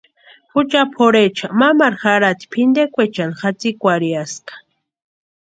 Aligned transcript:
Jucha 0.51 0.81
pʼorhecha 0.93 1.45
mamaru 1.59 1.97
jarhati 2.03 2.45
pʼintekwaechani 2.53 3.37
jatsikwarhiaska. 3.39 4.53